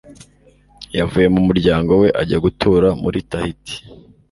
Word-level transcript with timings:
Yavuye 0.97 1.27
mu 1.35 1.41
muryango 1.47 1.91
we 2.01 2.07
ajya 2.21 2.37
gutura 2.45 2.87
muri 3.03 3.17
Tahiti. 3.29 3.75